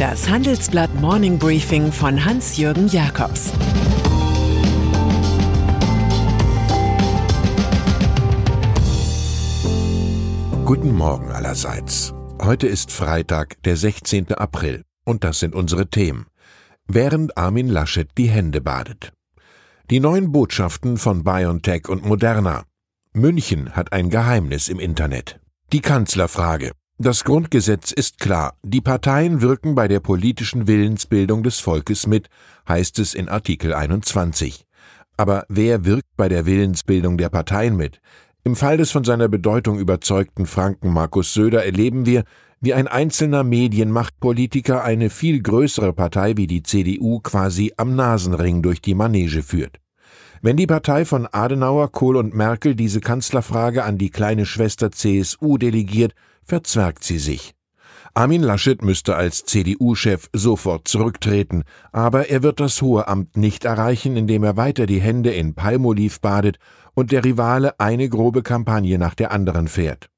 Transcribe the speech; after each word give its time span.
Das 0.00 0.30
Handelsblatt 0.30 0.94
Morning 0.94 1.38
Briefing 1.38 1.92
von 1.92 2.24
Hans-Jürgen 2.24 2.88
Jakobs 2.88 3.52
Guten 10.64 10.96
Morgen 10.96 11.30
allerseits. 11.30 12.14
Heute 12.40 12.66
ist 12.66 12.90
Freitag, 12.90 13.62
der 13.64 13.76
16. 13.76 14.32
April, 14.32 14.84
und 15.04 15.22
das 15.22 15.38
sind 15.38 15.54
unsere 15.54 15.90
Themen. 15.90 16.28
Während 16.88 17.36
Armin 17.36 17.68
Laschet 17.68 18.08
die 18.16 18.30
Hände 18.30 18.62
badet. 18.62 19.12
Die 19.90 20.00
neuen 20.00 20.32
Botschaften 20.32 20.96
von 20.96 21.24
BioNTech 21.24 21.90
und 21.90 22.06
Moderna. 22.06 22.64
München 23.12 23.76
hat 23.76 23.92
ein 23.92 24.08
Geheimnis 24.08 24.70
im 24.70 24.80
Internet. 24.80 25.40
Die 25.74 25.82
Kanzlerfrage. 25.82 26.72
Das 27.02 27.24
Grundgesetz 27.24 27.92
ist 27.92 28.18
klar. 28.18 28.58
Die 28.62 28.82
Parteien 28.82 29.40
wirken 29.40 29.74
bei 29.74 29.88
der 29.88 30.00
politischen 30.00 30.66
Willensbildung 30.66 31.42
des 31.42 31.58
Volkes 31.58 32.06
mit, 32.06 32.28
heißt 32.68 32.98
es 32.98 33.14
in 33.14 33.30
Artikel 33.30 33.72
21. 33.72 34.66
Aber 35.16 35.46
wer 35.48 35.86
wirkt 35.86 36.14
bei 36.18 36.28
der 36.28 36.44
Willensbildung 36.44 37.16
der 37.16 37.30
Parteien 37.30 37.74
mit? 37.74 38.02
Im 38.44 38.54
Fall 38.54 38.76
des 38.76 38.90
von 38.90 39.04
seiner 39.04 39.28
Bedeutung 39.28 39.78
überzeugten 39.78 40.44
Franken 40.44 40.92
Markus 40.92 41.32
Söder 41.32 41.64
erleben 41.64 42.04
wir, 42.04 42.24
wie 42.60 42.74
ein 42.74 42.86
einzelner 42.86 43.44
Medienmachtpolitiker 43.44 44.84
eine 44.84 45.08
viel 45.08 45.40
größere 45.40 45.94
Partei 45.94 46.36
wie 46.36 46.46
die 46.46 46.62
CDU 46.62 47.20
quasi 47.20 47.72
am 47.78 47.96
Nasenring 47.96 48.60
durch 48.60 48.82
die 48.82 48.94
Manege 48.94 49.42
führt. 49.42 49.80
Wenn 50.42 50.56
die 50.56 50.66
Partei 50.66 51.04
von 51.04 51.28
Adenauer, 51.30 51.92
Kohl 51.92 52.16
und 52.16 52.34
Merkel 52.34 52.74
diese 52.74 53.00
Kanzlerfrage 53.00 53.84
an 53.84 53.98
die 53.98 54.08
kleine 54.08 54.46
Schwester 54.46 54.90
CSU 54.90 55.58
delegiert, 55.58 56.14
verzwergt 56.44 57.04
sie 57.04 57.18
sich. 57.18 57.54
Armin 58.14 58.42
Laschet 58.42 58.82
müsste 58.82 59.16
als 59.16 59.44
CDU-Chef 59.44 60.30
sofort 60.32 60.88
zurücktreten, 60.88 61.64
aber 61.92 62.30
er 62.30 62.42
wird 62.42 62.58
das 62.58 62.80
hohe 62.80 63.06
Amt 63.06 63.36
nicht 63.36 63.66
erreichen, 63.66 64.16
indem 64.16 64.42
er 64.42 64.56
weiter 64.56 64.86
die 64.86 65.00
Hände 65.00 65.30
in 65.30 65.54
Palmoliv 65.54 66.22
badet 66.22 66.58
und 66.94 67.12
der 67.12 67.22
Rivale 67.22 67.78
eine 67.78 68.08
grobe 68.08 68.42
Kampagne 68.42 68.98
nach 68.98 69.14
der 69.14 69.32
anderen 69.32 69.68
fährt. 69.68 70.08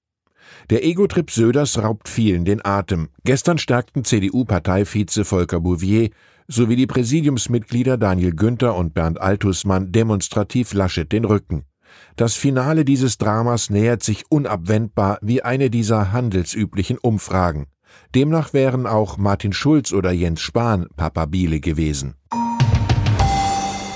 Der 0.71 0.85
Ego-Trip 0.85 1.33
Söders 1.33 1.83
raubt 1.83 2.09
vielen 2.09 2.45
den 2.45 2.65
Atem. 2.65 3.09
Gestern 3.25 3.59
stärkten 3.59 4.05
CDU-Parteivize 4.05 5.25
Volker 5.25 5.59
Bouvier 5.59 6.11
sowie 6.49 6.77
die 6.77 6.87
Präsidiumsmitglieder 6.87 7.97
Daniel 7.97 8.35
Günther 8.35 8.75
und 8.77 8.95
Bernd 8.95 9.21
Altusmann 9.21 9.93
demonstrativ 9.93 10.73
Laschet 10.75 11.11
den 11.11 11.25
Rücken. 11.25 11.65
Das 12.17 12.35
Finale 12.35 12.85
dieses 12.85 13.19
Dramas 13.19 13.71
nähert 13.71 14.03
sich 14.03 14.25
unabwendbar 14.31 15.19
wie 15.23 15.43
eine 15.43 15.71
dieser 15.71 16.13
handelsüblichen 16.13 16.99
Umfragen. 16.99 17.67
Demnach 18.15 18.53
wären 18.53 18.87
auch 18.87 19.19
Martin 19.19 19.53
Schulz 19.53 19.93
oder 19.93 20.13
Jens 20.13 20.41
Spahn 20.41 20.87
Papabile 20.97 21.61
gewesen. 21.61 22.15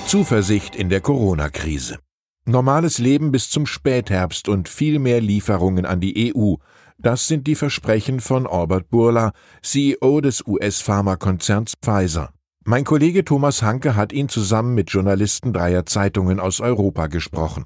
Zuversicht 0.07 0.75
in 0.75 0.89
der 0.89 1.01
Corona-Krise. 1.01 1.97
Normales 2.45 2.97
Leben 2.97 3.31
bis 3.31 3.49
zum 3.49 3.65
Spätherbst 3.65 4.47
und 4.47 4.69
viel 4.69 4.99
mehr 4.99 5.19
Lieferungen 5.19 5.85
an 5.85 5.99
die 5.99 6.33
EU. 6.33 6.55
Das 6.97 7.27
sind 7.27 7.45
die 7.45 7.55
Versprechen 7.55 8.21
von 8.21 8.47
Albert 8.47 8.89
Burla, 8.89 9.33
CEO 9.61 10.21
des 10.21 10.47
US-Pharmakonzerns 10.47 11.73
Pfizer. 11.81 12.31
Mein 12.69 12.83
Kollege 12.83 13.23
Thomas 13.23 13.61
Hanke 13.63 13.95
hat 13.95 14.11
ihn 14.11 14.27
zusammen 14.27 14.75
mit 14.75 14.89
Journalisten 14.89 15.53
dreier 15.53 15.85
Zeitungen 15.85 16.41
aus 16.41 16.59
Europa 16.59 17.07
gesprochen. 17.07 17.63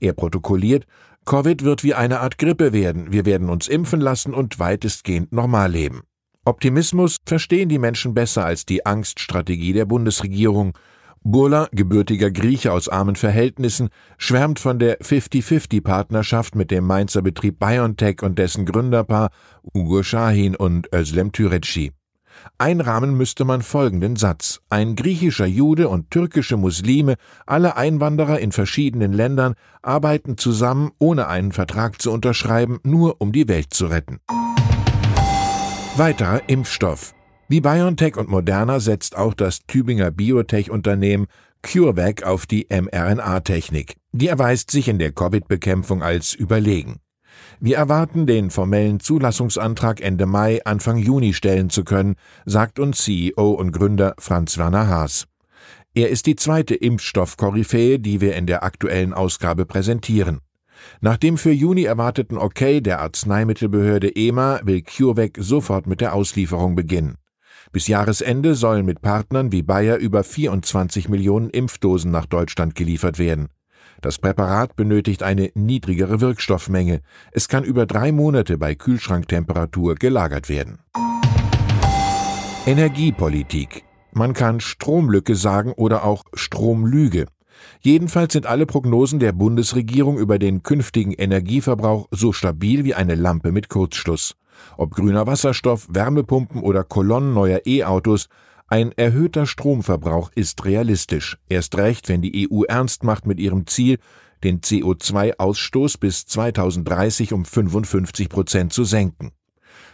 Er 0.00 0.12
protokolliert, 0.12 0.84
Covid 1.24 1.64
wird 1.64 1.82
wie 1.82 1.94
eine 1.94 2.20
Art 2.20 2.36
Grippe 2.36 2.74
werden, 2.74 3.10
wir 3.10 3.24
werden 3.24 3.48
uns 3.48 3.68
impfen 3.68 4.02
lassen 4.02 4.34
und 4.34 4.58
weitestgehend 4.58 5.32
normal 5.32 5.70
leben. 5.70 6.02
Optimismus 6.44 7.16
verstehen 7.24 7.70
die 7.70 7.78
Menschen 7.78 8.12
besser 8.12 8.44
als 8.44 8.66
die 8.66 8.84
Angststrategie 8.84 9.72
der 9.72 9.86
Bundesregierung. 9.86 10.76
Burla, 11.22 11.68
gebürtiger 11.72 12.30
Grieche 12.30 12.70
aus 12.70 12.90
armen 12.90 13.16
Verhältnissen, 13.16 13.88
schwärmt 14.18 14.60
von 14.60 14.78
der 14.78 15.00
50-50-Partnerschaft 15.00 16.54
mit 16.54 16.70
dem 16.70 16.86
Mainzer 16.86 17.22
Betrieb 17.22 17.58
BioNTech 17.58 18.22
und 18.22 18.38
dessen 18.38 18.66
Gründerpaar 18.66 19.30
Ugo 19.72 20.02
Shahin 20.02 20.54
und 20.54 20.92
Özlem 20.92 21.32
Türeci. 21.32 21.92
Einrahmen 22.58 23.16
müsste 23.16 23.44
man 23.44 23.62
folgenden 23.62 24.16
Satz. 24.16 24.60
Ein 24.70 24.96
griechischer 24.96 25.46
Jude 25.46 25.88
und 25.88 26.10
türkische 26.10 26.56
Muslime, 26.56 27.14
alle 27.46 27.76
Einwanderer 27.76 28.38
in 28.38 28.52
verschiedenen 28.52 29.12
Ländern, 29.12 29.54
arbeiten 29.82 30.36
zusammen, 30.36 30.92
ohne 30.98 31.28
einen 31.28 31.52
Vertrag 31.52 32.00
zu 32.00 32.10
unterschreiben, 32.10 32.80
nur 32.82 33.20
um 33.20 33.32
die 33.32 33.48
Welt 33.48 33.72
zu 33.74 33.86
retten. 33.86 34.20
Weiterer 35.96 36.48
Impfstoff. 36.48 37.14
Wie 37.48 37.60
BioNTech 37.60 38.16
und 38.16 38.28
Moderna 38.28 38.80
setzt 38.80 39.16
auch 39.16 39.34
das 39.34 39.60
Tübinger 39.66 40.10
Biotech-Unternehmen 40.10 41.26
CureVac 41.62 42.24
auf 42.24 42.46
die 42.46 42.66
mRNA-Technik. 42.70 43.96
Die 44.12 44.28
erweist 44.28 44.70
sich 44.70 44.88
in 44.88 44.98
der 44.98 45.12
Covid-Bekämpfung 45.12 46.02
als 46.02 46.34
überlegen. 46.34 47.00
Wir 47.60 47.76
erwarten, 47.76 48.26
den 48.26 48.50
formellen 48.50 49.00
Zulassungsantrag 49.00 50.00
Ende 50.00 50.26
Mai, 50.26 50.60
Anfang 50.64 50.98
Juni 50.98 51.32
stellen 51.32 51.70
zu 51.70 51.84
können, 51.84 52.16
sagt 52.44 52.78
uns 52.78 53.02
CEO 53.02 53.52
und 53.52 53.72
Gründer 53.72 54.14
Franz 54.18 54.58
Werner 54.58 54.88
Haas. 54.88 55.26
Er 55.94 56.10
ist 56.10 56.26
die 56.26 56.36
zweite 56.36 56.74
Impfstoff-Koryphäe, 56.74 57.98
die 57.98 58.20
wir 58.20 58.34
in 58.34 58.46
der 58.46 58.64
aktuellen 58.64 59.14
Ausgabe 59.14 59.64
präsentieren. 59.64 60.40
Nach 61.00 61.16
dem 61.16 61.38
für 61.38 61.52
Juni 61.52 61.84
erwarteten 61.84 62.36
Okay 62.36 62.80
der 62.80 63.00
Arzneimittelbehörde 63.00 64.14
EMA 64.14 64.60
will 64.64 64.82
CureVac 64.82 65.38
sofort 65.38 65.86
mit 65.86 66.00
der 66.00 66.14
Auslieferung 66.14 66.74
beginnen. 66.74 67.16
Bis 67.72 67.88
Jahresende 67.88 68.54
sollen 68.54 68.84
mit 68.84 69.02
Partnern 69.02 69.52
wie 69.52 69.62
Bayer 69.62 69.96
über 69.96 70.22
24 70.22 71.08
Millionen 71.08 71.50
Impfdosen 71.50 72.10
nach 72.10 72.26
Deutschland 72.26 72.74
geliefert 72.74 73.18
werden. 73.18 73.48
Das 74.00 74.18
Präparat 74.18 74.76
benötigt 74.76 75.22
eine 75.22 75.50
niedrigere 75.54 76.20
Wirkstoffmenge. 76.20 77.00
Es 77.32 77.48
kann 77.48 77.64
über 77.64 77.86
drei 77.86 78.12
Monate 78.12 78.58
bei 78.58 78.74
Kühlschranktemperatur 78.74 79.94
gelagert 79.94 80.48
werden. 80.48 80.78
Energiepolitik. 82.66 83.84
Man 84.12 84.32
kann 84.32 84.60
Stromlücke 84.60 85.34
sagen 85.34 85.72
oder 85.72 86.04
auch 86.04 86.24
Stromlüge. 86.34 87.26
Jedenfalls 87.80 88.32
sind 88.32 88.46
alle 88.46 88.66
Prognosen 88.66 89.18
der 89.18 89.32
Bundesregierung 89.32 90.18
über 90.18 90.38
den 90.38 90.62
künftigen 90.62 91.12
Energieverbrauch 91.12 92.08
so 92.10 92.32
stabil 92.32 92.84
wie 92.84 92.94
eine 92.94 93.14
Lampe 93.14 93.52
mit 93.52 93.68
Kurzschluss. 93.68 94.36
Ob 94.76 94.94
grüner 94.94 95.26
Wasserstoff, 95.26 95.86
Wärmepumpen 95.90 96.62
oder 96.62 96.84
Kolonnen 96.84 97.34
neuer 97.34 97.60
E-Autos, 97.66 98.28
ein 98.66 98.92
erhöhter 98.92 99.46
Stromverbrauch 99.46 100.30
ist 100.34 100.64
realistisch, 100.64 101.38
erst 101.48 101.76
recht, 101.76 102.08
wenn 102.08 102.22
die 102.22 102.48
EU 102.50 102.62
ernst 102.64 103.04
macht 103.04 103.26
mit 103.26 103.38
ihrem 103.38 103.66
Ziel, 103.66 103.98
den 104.42 104.60
CO2-Ausstoß 104.60 105.98
bis 105.98 106.26
2030 106.26 107.32
um 107.32 107.44
55 107.44 108.28
Prozent 108.28 108.72
zu 108.72 108.84
senken. 108.84 109.32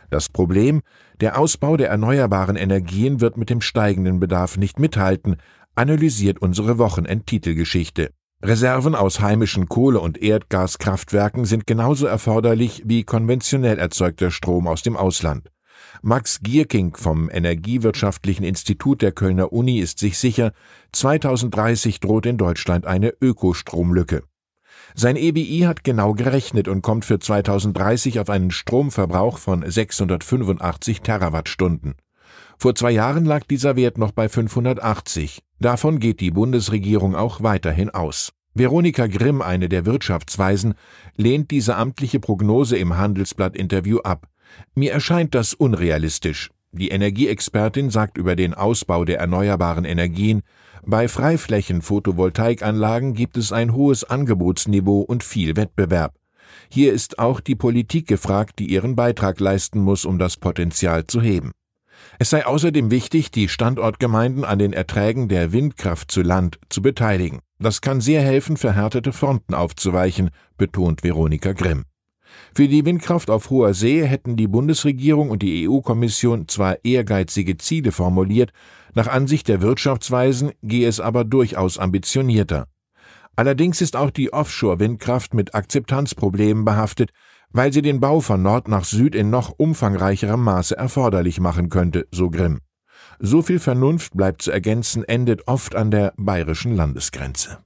Das 0.08 0.28
Problem, 0.28 0.82
der 1.20 1.38
Ausbau 1.38 1.76
der 1.76 1.88
erneuerbaren 1.88 2.56
Energien 2.56 3.20
wird 3.20 3.36
mit 3.36 3.50
dem 3.50 3.60
steigenden 3.60 4.20
Bedarf 4.20 4.56
nicht 4.56 4.78
mithalten, 4.78 5.36
analysiert 5.74 6.40
unsere 6.40 6.78
Wochenendtitelgeschichte. 6.78 8.10
Reserven 8.42 8.94
aus 8.94 9.20
heimischen 9.20 9.68
Kohle- 9.68 10.00
und 10.00 10.16
Erdgaskraftwerken 10.16 11.44
sind 11.44 11.66
genauso 11.66 12.06
erforderlich 12.06 12.82
wie 12.86 13.04
konventionell 13.04 13.78
erzeugter 13.78 14.30
Strom 14.30 14.66
aus 14.66 14.82
dem 14.82 14.96
Ausland. 14.96 15.50
Max 16.02 16.40
Gierking 16.42 16.96
vom 16.96 17.28
Energiewirtschaftlichen 17.30 18.42
Institut 18.42 19.02
der 19.02 19.12
Kölner 19.12 19.52
Uni 19.52 19.80
ist 19.80 19.98
sich 19.98 20.16
sicher, 20.16 20.52
2030 20.92 22.00
droht 22.00 22.24
in 22.24 22.38
Deutschland 22.38 22.86
eine 22.86 23.12
Ökostromlücke. 23.20 24.22
Sein 24.94 25.16
EBI 25.16 25.64
hat 25.66 25.84
genau 25.84 26.14
gerechnet 26.14 26.68
und 26.68 26.80
kommt 26.80 27.04
für 27.04 27.18
2030 27.18 28.18
auf 28.18 28.30
einen 28.30 28.50
Stromverbrauch 28.50 29.36
von 29.36 29.62
685 29.70 31.02
Terawattstunden. 31.02 31.96
Vor 32.56 32.74
zwei 32.74 32.92
Jahren 32.92 33.26
lag 33.26 33.44
dieser 33.44 33.76
Wert 33.76 33.98
noch 33.98 34.12
bei 34.12 34.30
580. 34.30 35.42
Davon 35.58 35.98
geht 35.98 36.20
die 36.20 36.30
Bundesregierung 36.30 37.14
auch 37.14 37.42
weiterhin 37.42 37.90
aus. 37.90 38.32
Veronika 38.54 39.06
Grimm, 39.06 39.42
eine 39.42 39.68
der 39.68 39.84
Wirtschaftsweisen, 39.84 40.74
lehnt 41.16 41.50
diese 41.50 41.76
amtliche 41.76 42.20
Prognose 42.20 42.78
im 42.78 42.96
Handelsblatt-Interview 42.96 43.98
ab. 43.98 44.28
Mir 44.74 44.92
erscheint 44.92 45.34
das 45.34 45.54
unrealistisch. 45.54 46.50
Die 46.72 46.90
Energieexpertin 46.90 47.90
sagt 47.90 48.16
über 48.16 48.36
den 48.36 48.54
Ausbau 48.54 49.04
der 49.04 49.18
erneuerbaren 49.18 49.84
Energien, 49.84 50.42
bei 50.84 51.08
Freiflächen-Photovoltaikanlagen 51.08 53.14
gibt 53.14 53.36
es 53.36 53.50
ein 53.52 53.74
hohes 53.74 54.04
Angebotsniveau 54.04 55.00
und 55.00 55.24
viel 55.24 55.56
Wettbewerb. 55.56 56.14
Hier 56.70 56.92
ist 56.92 57.18
auch 57.18 57.40
die 57.40 57.56
Politik 57.56 58.06
gefragt, 58.06 58.58
die 58.58 58.70
ihren 58.70 58.96
Beitrag 58.96 59.40
leisten 59.40 59.80
muss, 59.80 60.04
um 60.04 60.18
das 60.18 60.36
Potenzial 60.36 61.06
zu 61.06 61.20
heben. 61.20 61.52
Es 62.18 62.30
sei 62.30 62.46
außerdem 62.46 62.90
wichtig, 62.90 63.30
die 63.30 63.48
Standortgemeinden 63.48 64.44
an 64.44 64.58
den 64.58 64.72
Erträgen 64.72 65.28
der 65.28 65.52
Windkraft 65.52 66.10
zu 66.10 66.22
Land 66.22 66.58
zu 66.68 66.82
beteiligen. 66.82 67.40
Das 67.58 67.82
kann 67.82 68.00
sehr 68.00 68.22
helfen, 68.22 68.56
verhärtete 68.56 69.12
Fronten 69.12 69.54
aufzuweichen, 69.54 70.30
betont 70.56 71.02
Veronika 71.02 71.52
Grimm. 71.52 71.84
Für 72.54 72.68
die 72.68 72.84
Windkraft 72.84 73.30
auf 73.30 73.50
hoher 73.50 73.74
See 73.74 74.04
hätten 74.06 74.36
die 74.36 74.48
Bundesregierung 74.48 75.30
und 75.30 75.42
die 75.42 75.68
EU-Kommission 75.68 76.48
zwar 76.48 76.84
ehrgeizige 76.84 77.56
Ziele 77.58 77.92
formuliert, 77.92 78.52
nach 78.94 79.06
Ansicht 79.06 79.48
der 79.48 79.62
Wirtschaftsweisen 79.62 80.52
gehe 80.62 80.88
es 80.88 81.00
aber 81.00 81.24
durchaus 81.24 81.78
ambitionierter. 81.78 82.66
Allerdings 83.36 83.80
ist 83.80 83.96
auch 83.96 84.10
die 84.10 84.32
Offshore-Windkraft 84.32 85.32
mit 85.34 85.54
Akzeptanzproblemen 85.54 86.64
behaftet, 86.64 87.10
weil 87.52 87.72
sie 87.72 87.82
den 87.82 88.00
Bau 88.00 88.20
von 88.20 88.42
Nord 88.42 88.68
nach 88.68 88.84
Süd 88.84 89.14
in 89.14 89.30
noch 89.30 89.54
umfangreicherem 89.56 90.42
Maße 90.42 90.76
erforderlich 90.76 91.40
machen 91.40 91.68
könnte, 91.68 92.06
so 92.10 92.30
Grimm. 92.30 92.60
So 93.18 93.42
viel 93.42 93.58
Vernunft 93.58 94.16
bleibt 94.16 94.42
zu 94.42 94.50
ergänzen, 94.50 95.04
endet 95.04 95.46
oft 95.46 95.74
an 95.74 95.90
der 95.90 96.12
bayerischen 96.16 96.74
Landesgrenze. 96.74 97.58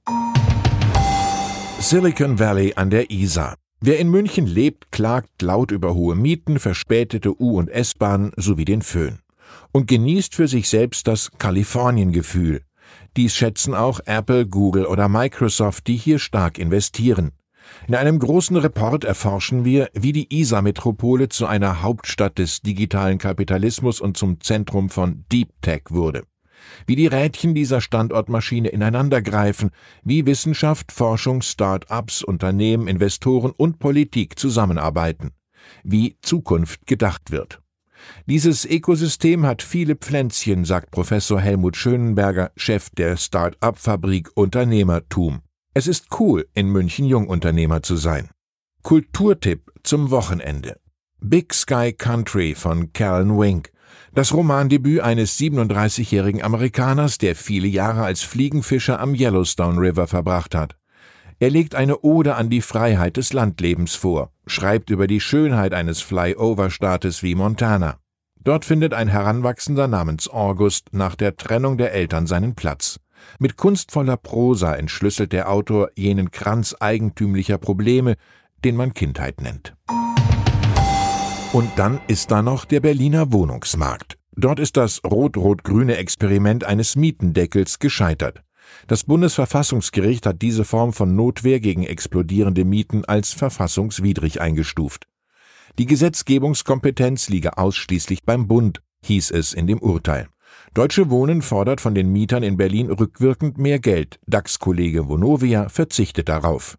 Silicon 1.79 2.39
Valley 2.39 2.73
an 2.75 2.89
der 2.89 3.11
Isar. 3.11 3.55
Wer 3.87 3.99
in 3.99 4.09
München 4.09 4.47
lebt, 4.47 4.91
klagt 4.91 5.43
laut 5.43 5.69
über 5.69 5.93
hohe 5.93 6.15
Mieten, 6.15 6.57
verspätete 6.57 7.39
U- 7.39 7.59
und 7.59 7.69
S-Bahnen 7.69 8.31
sowie 8.35 8.65
den 8.65 8.81
Föhn. 8.81 9.19
Und 9.71 9.85
genießt 9.85 10.33
für 10.33 10.47
sich 10.47 10.69
selbst 10.69 11.05
das 11.05 11.29
Kalifornien-Gefühl. 11.37 12.63
Dies 13.15 13.35
schätzen 13.35 13.75
auch 13.75 13.99
Apple, 14.07 14.47
Google 14.47 14.87
oder 14.87 15.07
Microsoft, 15.07 15.85
die 15.85 15.97
hier 15.97 16.17
stark 16.17 16.57
investieren. 16.57 17.33
In 17.87 17.93
einem 17.93 18.17
großen 18.17 18.57
Report 18.57 19.03
erforschen 19.03 19.65
wir, 19.65 19.91
wie 19.93 20.13
die 20.13 20.35
Isar-Metropole 20.35 21.29
zu 21.29 21.45
einer 21.45 21.83
Hauptstadt 21.83 22.39
des 22.39 22.61
digitalen 22.61 23.19
Kapitalismus 23.19 24.01
und 24.01 24.17
zum 24.17 24.41
Zentrum 24.41 24.89
von 24.89 25.25
Deep 25.31 25.49
Tech 25.61 25.83
wurde 25.89 26.23
wie 26.87 26.95
die 26.95 27.07
Rädchen 27.07 27.53
dieser 27.53 27.81
Standortmaschine 27.81 28.69
ineinandergreifen, 28.69 29.71
wie 30.03 30.25
Wissenschaft, 30.25 30.91
Forschung, 30.91 31.41
Start-ups, 31.41 32.23
Unternehmen, 32.23 32.87
Investoren 32.87 33.51
und 33.55 33.79
Politik 33.79 34.37
zusammenarbeiten, 34.39 35.31
wie 35.83 36.17
Zukunft 36.21 36.85
gedacht 36.87 37.31
wird. 37.31 37.61
Dieses 38.27 38.65
Ökosystem 38.65 39.45
hat 39.45 39.61
viele 39.61 39.95
Pflänzchen, 39.95 40.65
sagt 40.65 40.91
Professor 40.91 41.39
Helmut 41.39 41.75
Schönenberger, 41.75 42.51
Chef 42.55 42.89
der 42.91 43.17
Start-up-Fabrik 43.17 44.31
Unternehmertum. 44.35 45.41
Es 45.73 45.87
ist 45.87 46.07
cool, 46.19 46.47
in 46.53 46.69
München 46.69 47.05
Jungunternehmer 47.05 47.81
zu 47.81 47.95
sein. 47.95 48.29
Kulturtipp 48.83 49.71
zum 49.83 50.11
Wochenende. 50.11 50.79
Big 51.19 51.53
Sky 51.53 51.91
Country 51.91 52.53
von 52.53 52.93
Callan 52.93 53.37
Wink 53.37 53.71
das 54.13 54.33
Romandebüt 54.33 55.01
eines 55.01 55.37
37-jährigen 55.39 56.43
Amerikaners, 56.43 57.17
der 57.17 57.35
viele 57.35 57.67
Jahre 57.67 58.03
als 58.03 58.21
Fliegenfischer 58.21 58.99
am 58.99 59.13
Yellowstone 59.13 59.79
River 59.79 60.07
verbracht 60.07 60.55
hat. 60.55 60.75
Er 61.39 61.49
legt 61.49 61.75
eine 61.75 61.99
Ode 61.99 62.35
an 62.35 62.49
die 62.49 62.61
Freiheit 62.61 63.17
des 63.17 63.33
Landlebens 63.33 63.95
vor, 63.95 64.31
schreibt 64.47 64.89
über 64.89 65.07
die 65.07 65.19
Schönheit 65.19 65.73
eines 65.73 66.01
Flyover-Staates 66.01 67.23
wie 67.23 67.35
Montana. 67.35 67.97
Dort 68.41 68.63
findet 68.63 68.93
ein 68.93 69.07
Heranwachsender 69.07 69.87
namens 69.87 70.29
August 70.29 70.93
nach 70.93 71.15
der 71.15 71.35
Trennung 71.35 71.77
der 71.77 71.93
Eltern 71.93 72.27
seinen 72.27 72.55
Platz. 72.55 72.99
Mit 73.39 73.57
kunstvoller 73.57 74.17
Prosa 74.17 74.75
entschlüsselt 74.75 75.33
der 75.33 75.49
Autor 75.49 75.89
jenen 75.95 76.31
Kranz 76.31 76.75
eigentümlicher 76.79 77.57
Probleme, 77.57 78.15
den 78.63 78.75
man 78.75 78.93
Kindheit 78.93 79.41
nennt. 79.41 79.75
Und 81.55 81.71
dann 81.77 82.01
ist 82.09 82.31
da 82.31 82.41
noch 82.41 82.65
der 82.65 82.81
Berliner 82.81 83.31
Wohnungsmarkt. 83.31 84.17
Dort 84.35 84.59
ist 84.59 84.75
das 84.75 85.01
rot-rot-grüne 85.05 85.95
Experiment 85.95 86.65
eines 86.65 86.97
Mietendeckels 86.97 87.79
gescheitert. 87.79 88.43
Das 88.87 89.05
Bundesverfassungsgericht 89.05 90.25
hat 90.25 90.41
diese 90.41 90.65
Form 90.65 90.91
von 90.91 91.15
Notwehr 91.15 91.61
gegen 91.61 91.83
explodierende 91.83 92.65
Mieten 92.65 93.05
als 93.05 93.31
verfassungswidrig 93.31 94.41
eingestuft. 94.41 95.07
Die 95.79 95.85
Gesetzgebungskompetenz 95.85 97.29
liege 97.29 97.57
ausschließlich 97.57 98.25
beim 98.25 98.49
Bund, 98.49 98.81
hieß 99.05 99.31
es 99.31 99.53
in 99.53 99.65
dem 99.65 99.79
Urteil. 99.79 100.27
Deutsche 100.73 101.09
Wohnen 101.09 101.41
fordert 101.41 101.79
von 101.79 101.95
den 101.95 102.11
Mietern 102.11 102.43
in 102.43 102.57
Berlin 102.57 102.91
rückwirkend 102.91 103.57
mehr 103.57 103.79
Geld. 103.79 104.19
DAX-Kollege 104.27 105.07
Vonovia 105.07 105.69
verzichtet 105.69 106.27
darauf. 106.27 106.77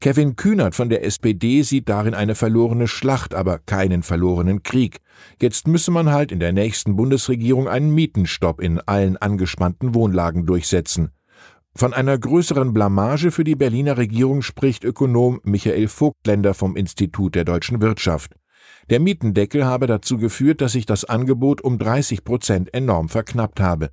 Kevin 0.00 0.36
Kühnert 0.36 0.74
von 0.74 0.88
der 0.88 1.04
SPD 1.04 1.62
sieht 1.62 1.88
darin 1.88 2.14
eine 2.14 2.34
verlorene 2.34 2.86
Schlacht, 2.86 3.34
aber 3.34 3.58
keinen 3.58 4.02
verlorenen 4.02 4.62
Krieg. 4.62 4.98
Jetzt 5.40 5.66
müsse 5.66 5.90
man 5.90 6.10
halt 6.10 6.30
in 6.30 6.40
der 6.40 6.52
nächsten 6.52 6.96
Bundesregierung 6.96 7.68
einen 7.68 7.94
Mietenstopp 7.94 8.60
in 8.60 8.80
allen 8.80 9.16
angespannten 9.16 9.94
Wohnlagen 9.94 10.46
durchsetzen. 10.46 11.10
Von 11.74 11.94
einer 11.94 12.18
größeren 12.18 12.72
Blamage 12.72 13.30
für 13.30 13.44
die 13.44 13.54
Berliner 13.54 13.98
Regierung 13.98 14.42
spricht 14.42 14.84
Ökonom 14.84 15.40
Michael 15.44 15.88
Vogtländer 15.88 16.54
vom 16.54 16.76
Institut 16.76 17.34
der 17.34 17.44
deutschen 17.44 17.80
Wirtschaft. 17.80 18.34
Der 18.90 19.00
Mietendeckel 19.00 19.64
habe 19.64 19.86
dazu 19.86 20.16
geführt, 20.16 20.60
dass 20.60 20.72
sich 20.72 20.86
das 20.86 21.04
Angebot 21.04 21.60
um 21.60 21.78
30 21.78 22.24
Prozent 22.24 22.72
enorm 22.74 23.08
verknappt 23.08 23.60
habe. 23.60 23.90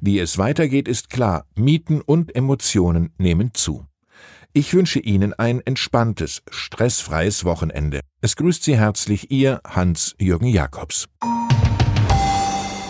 Wie 0.00 0.18
es 0.18 0.38
weitergeht, 0.38 0.88
ist 0.88 1.10
klar. 1.10 1.46
Mieten 1.56 2.00
und 2.00 2.34
Emotionen 2.34 3.12
nehmen 3.18 3.54
zu. 3.54 3.86
Ich 4.56 4.72
wünsche 4.72 5.00
Ihnen 5.00 5.34
ein 5.34 5.60
entspanntes, 5.62 6.44
stressfreies 6.48 7.44
Wochenende. 7.44 8.02
Es 8.20 8.36
grüßt 8.36 8.62
Sie 8.62 8.78
herzlich 8.78 9.32
Ihr 9.32 9.60
Hans-Jürgen 9.66 10.46
Jakobs. 10.46 11.08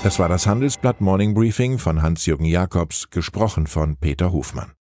Das 0.02 0.19
war 0.19 0.28
das 0.28 0.46
Handelsblatt 0.46 1.00
Morning 1.00 1.32
Briefing 1.32 1.78
von 1.78 2.02
Hans-Jürgen 2.02 2.44
Jakobs, 2.44 3.08
gesprochen 3.08 3.66
von 3.66 3.96
Peter 3.96 4.31
Hofmann. 4.31 4.72